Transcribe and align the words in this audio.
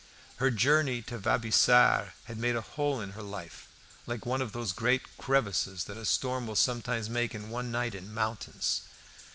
Her 0.37 0.49
journey 0.49 1.03
to 1.03 1.19
Vaubyessard 1.19 2.13
had 2.23 2.39
made 2.39 2.55
a 2.55 2.61
hole 2.61 2.99
in 3.01 3.11
her 3.11 3.21
life, 3.21 3.67
like 4.07 4.25
one 4.25 4.41
of 4.41 4.51
those 4.51 4.71
great 4.71 5.03
crevices 5.19 5.83
that 5.83 5.95
a 5.95 6.05
storm 6.05 6.47
will 6.47 6.55
sometimes 6.55 7.07
make 7.07 7.35
in 7.35 7.51
one 7.51 7.69
night 7.71 7.93
in 7.93 8.11
mountains. 8.11 8.81